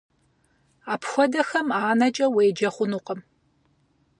Апхуэдэхэм 0.93 1.67
анэкӀэ 1.89 2.27
уеджэ 2.33 2.69
хъунукъым. 2.75 3.19